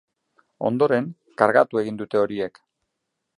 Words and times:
Ondoren, 0.69 1.11
kargatu 1.43 1.83
egin 1.83 2.01
dute 2.01 2.21
horiek. 2.23 2.59